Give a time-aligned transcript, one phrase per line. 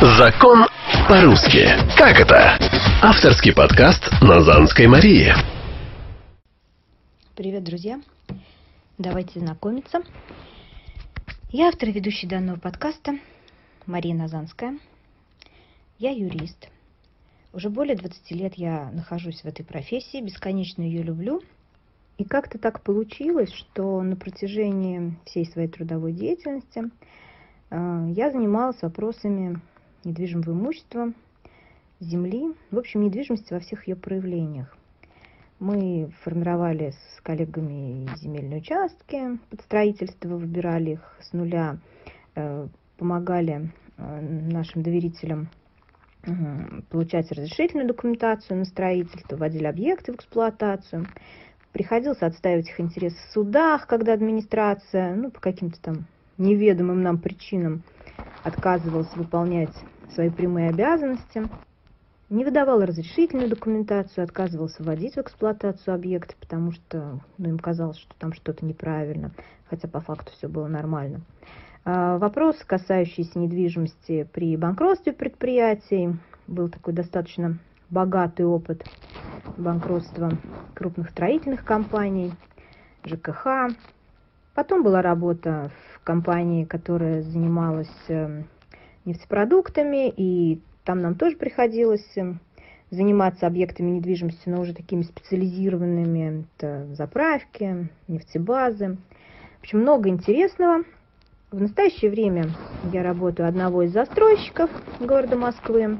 [0.00, 0.64] Закон
[1.08, 1.66] по-русски.
[1.96, 2.56] Как это?
[3.02, 5.32] Авторский подкаст Назанской Марии.
[7.34, 8.00] Привет, друзья!
[8.96, 10.02] Давайте знакомиться.
[11.50, 13.18] Я автор и ведущий данного подкаста
[13.86, 14.78] Мария Назанская.
[15.98, 16.68] Я юрист.
[17.52, 21.42] Уже более 20 лет я нахожусь в этой профессии, бесконечно ее люблю.
[22.18, 26.84] И как-то так получилось, что на протяжении всей своей трудовой деятельности
[27.70, 29.60] э, я занималась вопросами
[30.04, 31.12] недвижимого имущества,
[32.00, 34.76] земли, в общем, недвижимости во всех ее проявлениях.
[35.58, 41.78] Мы формировали с коллегами земельные участки под строительство, выбирали их с нуля,
[42.36, 45.48] э, помогали э, нашим доверителям
[46.90, 51.06] получать разрешительную документацию на строительство, вводили объекты в эксплуатацию.
[51.72, 57.82] Приходилось отстаивать их интересы в судах, когда администрация, ну, по каким-то там неведомым нам причинам
[58.44, 59.74] отказывалась выполнять
[60.12, 61.48] свои прямые обязанности
[62.30, 68.14] не выдавал разрешительную документацию, отказывался вводить в эксплуатацию объект, потому что ну, им казалось, что
[68.18, 69.30] там что-то неправильно,
[69.68, 71.22] хотя по факту все было нормально.
[71.84, 78.84] А, вопрос, касающийся недвижимости при банкротстве предприятий, был такой достаточно богатый опыт
[79.56, 80.30] банкротства
[80.74, 82.32] крупных строительных компаний,
[83.04, 83.70] ЖКХ.
[84.58, 88.48] Потом была работа в компании, которая занималась эм,
[89.04, 92.40] нефтепродуктами, и там нам тоже приходилось эм,
[92.90, 96.44] заниматься объектами недвижимости, но уже такими специализированными.
[96.56, 98.96] Это заправки, нефтебазы.
[99.58, 100.82] В общем, много интересного.
[101.52, 102.46] В настоящее время
[102.92, 105.98] я работаю одного из застройщиков города Москвы.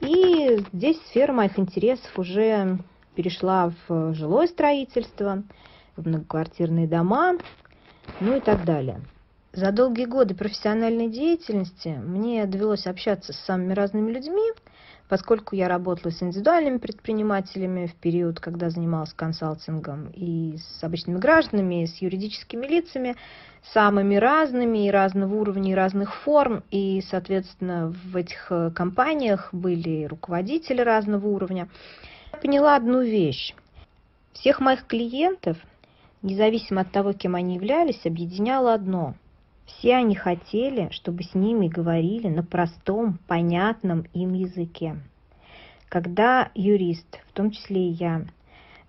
[0.00, 2.78] И здесь сфера моих интересов уже
[3.14, 5.42] перешла в жилое строительство,
[5.96, 7.34] в многоквартирные дома,
[8.20, 9.00] ну и так далее.
[9.52, 14.50] За долгие годы профессиональной деятельности мне довелось общаться с самыми разными людьми,
[15.08, 21.84] поскольку я работала с индивидуальными предпринимателями в период, когда занималась консалтингом, и с обычными гражданами,
[21.84, 23.14] и с юридическими лицами,
[23.72, 30.04] самыми разными и разного уровня, и разных форм, и, соответственно, в этих э, компаниях были
[30.04, 31.68] руководители разного уровня.
[32.32, 33.54] Я поняла одну вещь.
[34.32, 35.58] Всех моих клиентов,
[36.24, 39.14] независимо от того, кем они являлись, объединяло одно–
[39.66, 44.96] все они хотели, чтобы с ними говорили на простом, понятном им языке.
[45.88, 48.24] Когда юрист, в том числе и я,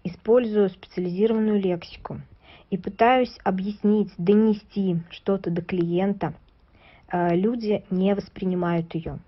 [0.04, 2.22] использую специализированную лексику
[2.70, 6.34] и пытаюсь объяснить, донести что-то до клиента,
[7.12, 9.20] э, люди не воспринимают ее.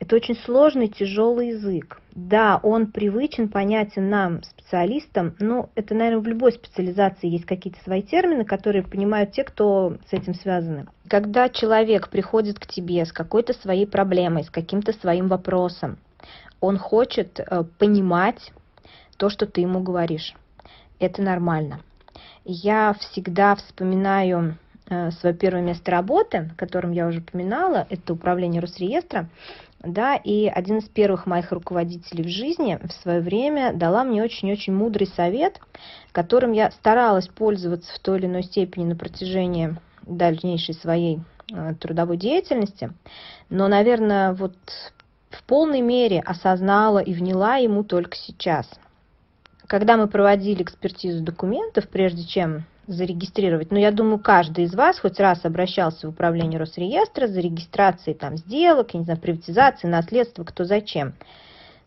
[0.00, 2.00] Это очень сложный, тяжелый язык.
[2.12, 8.02] Да, он привычен, понятен нам, специалистам, но это, наверное, в любой специализации есть какие-то свои
[8.02, 10.86] термины, которые понимают те, кто с этим связаны.
[11.06, 15.98] Когда человек приходит к тебе с какой-то своей проблемой, с каким-то своим вопросом,
[16.60, 18.52] он хочет э, понимать
[19.18, 20.34] то, что ты ему говоришь.
[20.98, 21.80] Это нормально.
[22.44, 24.56] Я всегда вспоминаю
[24.88, 29.28] э, свое первое место работы, о котором я уже упоминала, это управление Росреестра
[29.82, 34.74] да, и один из первых моих руководителей в жизни в свое время дала мне очень-очень
[34.74, 35.58] мудрый совет,
[36.12, 41.20] которым я старалась пользоваться в той или иной степени на протяжении дальнейшей своей
[41.50, 42.92] э, трудовой деятельности,
[43.48, 44.54] но, наверное, вот
[45.30, 48.68] в полной мере осознала и вняла ему только сейчас.
[49.66, 53.70] Когда мы проводили экспертизу документов, прежде чем зарегистрировать.
[53.70, 58.36] Но я думаю, каждый из вас хоть раз обращался в управление Росреестра за регистрацией там
[58.36, 61.14] сделок, я не знаю, приватизации, наследства, кто зачем.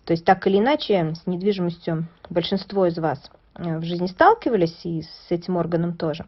[0.06, 3.20] То есть так или иначе с недвижимостью большинство из вас
[3.56, 6.26] э, в жизни сталкивались и с этим органом тоже.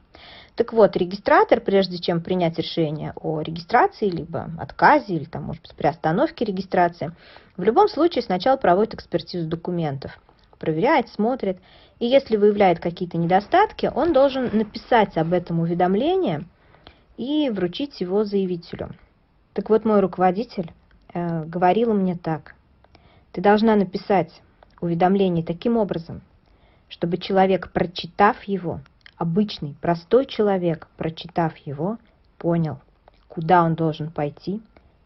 [0.55, 5.75] Так вот, регистратор, прежде чем принять решение о регистрации, либо отказе, или там, может быть,
[5.75, 7.11] приостановке регистрации,
[7.57, 10.17] в любом случае сначала проводит экспертизу документов
[10.55, 11.59] проверяет, смотрит.
[11.99, 16.45] И если выявляет какие-то недостатки, он должен написать об этом уведомление
[17.17, 18.89] и вручить его заявителю.
[19.53, 20.71] Так вот, мой руководитель
[21.13, 22.55] э, говорил мне так.
[23.31, 24.41] Ты должна написать
[24.81, 26.21] уведомление таким образом,
[26.89, 28.81] чтобы человек, прочитав его,
[29.17, 31.97] обычный, простой человек, прочитав его,
[32.37, 32.79] понял,
[33.27, 34.61] куда он должен пойти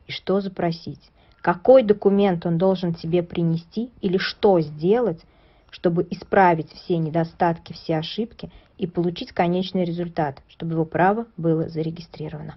[0.08, 1.12] и что запросить,
[1.42, 5.22] какой документ он должен тебе принести или что сделать,
[5.72, 12.56] чтобы исправить все недостатки, все ошибки и получить конечный результат, чтобы его право было зарегистрировано.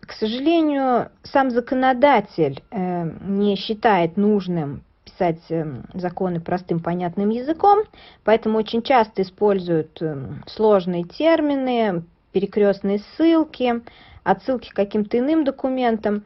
[0.00, 7.80] К сожалению, сам законодатель э, не считает нужным писать э, законы простым понятным языком,
[8.24, 13.82] поэтому очень часто используют э, сложные термины, перекрестные ссылки,
[14.24, 16.24] отсылки к каким-то иным документам.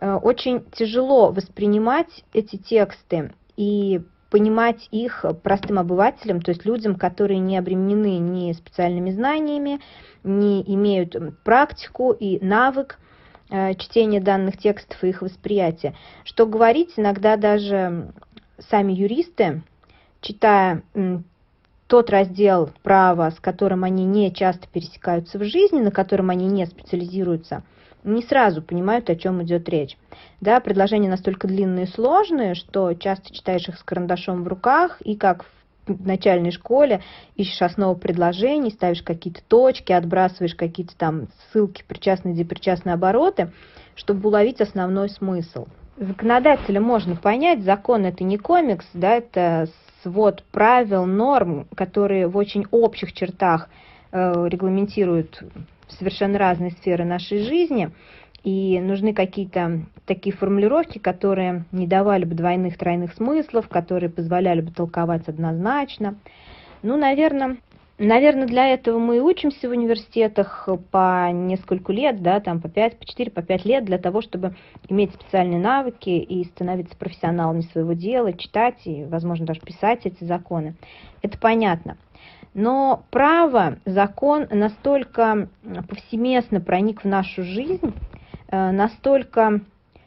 [0.00, 7.56] очень тяжело воспринимать эти тексты и понимать их простым обывателям, то есть людям, которые не
[7.56, 9.80] обременены ни специальными знаниями,
[10.22, 12.98] не имеют практику и навык
[13.50, 15.94] э, чтения данных текстов и их восприятия.
[16.24, 18.12] Что говорить, иногда даже
[18.58, 19.62] сами юристы,
[20.20, 20.82] читая
[21.86, 26.66] тот раздел права, с которым они не часто пересекаются в жизни, на котором они не
[26.66, 27.62] специализируются,
[28.14, 29.96] не сразу понимают, о чем идет речь.
[30.40, 35.16] Да, предложения настолько длинные и сложные, что часто читаешь их с карандашом в руках, и
[35.16, 35.44] как
[35.86, 37.00] в начальной школе
[37.34, 43.52] ищешь основу предложений, ставишь какие-то точки, отбрасываешь какие-то там ссылки, причастные, депричастные обороты,
[43.94, 45.66] чтобы уловить основной смысл.
[45.96, 49.68] Законодателя можно понять, закон это не комикс, да, это
[50.02, 53.68] свод правил, норм, которые в очень общих чертах
[54.12, 55.42] э, регламентируют
[55.88, 57.90] совершенно разные сферы нашей жизни,
[58.44, 64.70] и нужны какие-то такие формулировки, которые не давали бы двойных, тройных смыслов, которые позволяли бы
[64.72, 66.16] толковать однозначно.
[66.82, 67.56] Ну, наверное,
[67.98, 72.96] Наверное, для этого мы и учимся в университетах по несколько лет, да, там по 5,
[72.96, 74.54] по 4, по 5 лет, для того, чтобы
[74.88, 80.76] иметь специальные навыки и становиться профессионалами своего дела, читать и, возможно, даже писать эти законы.
[81.22, 81.96] Это понятно.
[82.54, 85.48] Но право, закон настолько
[85.88, 87.92] повсеместно проник в нашу жизнь,
[88.48, 89.60] э, настолько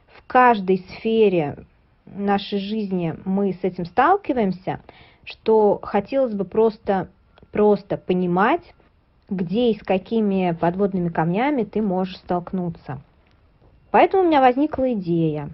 [0.07, 1.65] в каждой сфере
[2.05, 4.79] нашей жизни мы с этим сталкиваемся,
[5.25, 7.09] что хотелось бы просто
[7.51, 8.73] просто понимать,
[9.29, 13.01] где и с какими подводными камнями ты можешь столкнуться.
[13.91, 15.49] Поэтому у меня возникла идея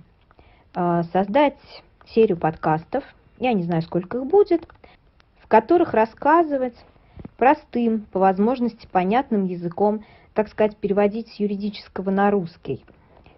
[0.76, 1.58] э, создать
[2.08, 3.04] серию подкастов,
[3.40, 4.68] я не знаю, сколько их будет,
[5.40, 6.76] в которых рассказывать
[7.38, 10.04] простым, по возможности понятным языком,
[10.34, 12.84] так сказать, переводить с юридического на русский.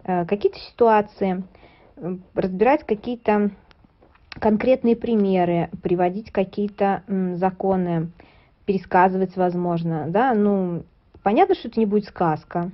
[0.03, 1.43] Э, какие-то ситуации,
[2.33, 3.51] разбирать какие-то
[4.29, 7.03] конкретные примеры, приводить какие-то
[7.35, 8.11] законы,
[8.69, 10.83] пересказывать, возможно, да, ну,
[11.23, 12.69] понятно, что это не будет сказка.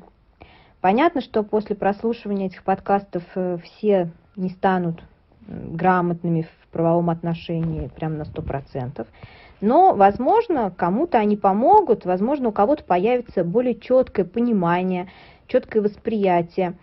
[0.82, 5.02] Понятно, что после прослушивания этих подкастов э, все не станут
[5.48, 9.08] грамотными в правовом отношении прям на сто процентов.
[9.62, 15.08] Но, возможно, кому-то они помогут, возможно, у кого-то появится более четкое понимание,
[15.48, 16.74] четкое восприятие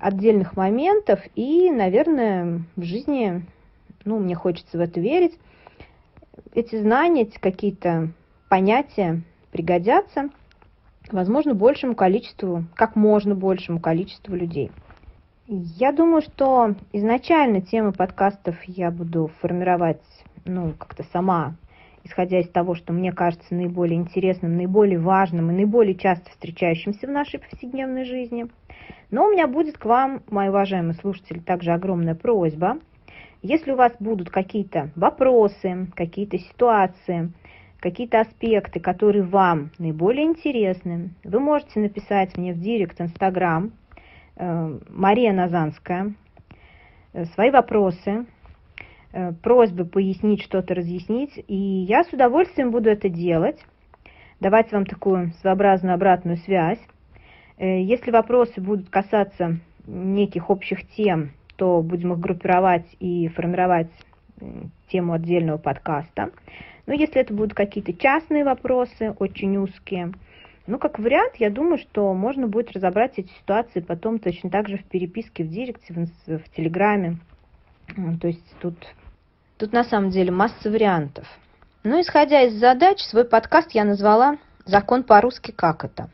[0.00, 1.20] отдельных моментов.
[1.36, 3.46] И, наверное, в жизни,
[4.04, 5.38] ну, мне хочется в это верить,
[6.52, 8.10] эти знания, эти какие-то
[8.54, 9.20] понятия
[9.50, 10.30] пригодятся,
[11.10, 14.70] возможно, большему количеству, как можно большему количеству людей.
[15.48, 20.04] Я думаю, что изначально темы подкастов я буду формировать,
[20.44, 21.56] ну, как-то сама,
[22.04, 27.10] исходя из того, что мне кажется наиболее интересным, наиболее важным и наиболее часто встречающимся в
[27.10, 28.46] нашей повседневной жизни.
[29.10, 32.78] Но у меня будет к вам, мои уважаемые слушатели, также огромная просьба.
[33.42, 37.32] Если у вас будут какие-то вопросы, какие-то ситуации,
[37.84, 43.72] какие-то аспекты, которые вам наиболее интересны, вы можете написать мне в директ Инстаграм
[44.36, 46.14] э, Мария Назанская
[47.12, 48.24] э, свои вопросы,
[49.12, 53.62] э, просьбы пояснить что-то, разъяснить, и я с удовольствием буду это делать,
[54.40, 56.80] давать вам такую своеобразную обратную связь.
[57.58, 63.92] Если вопросы будут касаться неких общих тем, то будем их группировать и формировать
[64.88, 66.30] тему отдельного подкаста.
[66.86, 70.12] Но если это будут какие-то частные вопросы, очень узкие,
[70.66, 74.78] ну, как вариант, я думаю, что можно будет разобрать эти ситуации потом точно так же
[74.78, 77.18] в переписке, в директе, в, в Телеграме.
[78.20, 78.74] То есть тут,
[79.58, 81.26] тут на самом деле масса вариантов.
[81.82, 85.50] Ну, исходя из задач, свой подкаст я назвала «Закон по-русски.
[85.50, 86.08] Как это?».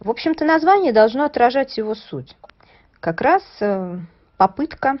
[0.00, 2.36] В общем-то, название должно отражать его суть.
[2.98, 3.98] Как раз э,
[4.36, 4.98] попытка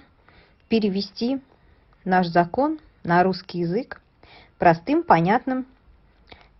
[0.68, 1.40] перевести
[2.04, 4.00] наш закон на русский язык
[4.58, 5.66] простым, понятным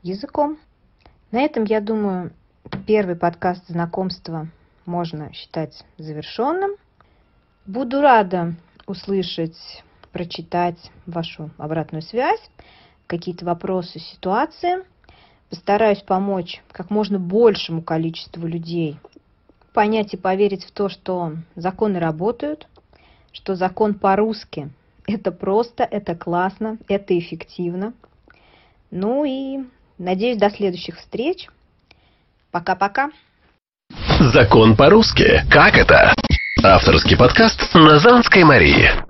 [0.02, 0.58] языком.
[1.30, 2.32] На этом, я думаю,
[2.86, 4.48] первый подкаст знакомства
[4.84, 6.72] можно считать завершенным.
[7.66, 8.54] Буду рада
[8.86, 9.56] услышать,
[10.12, 12.40] прочитать вашу обратную связь,
[13.06, 14.84] какие-то вопросы, ситуации.
[15.50, 18.98] Постараюсь помочь как можно большему количеству людей
[19.76, 22.66] понять и поверить в то, что законы работают,
[23.30, 24.70] что закон по-русски
[25.06, 27.94] это просто, это классно, это эффективно.
[28.90, 29.64] Ну и
[29.98, 31.48] надеюсь, до следующих встреч.
[32.50, 33.10] Пока-пока.
[34.18, 35.42] Закон по-русски.
[35.50, 36.14] Как это?
[36.62, 39.05] Авторский подкаст Назанской Марии.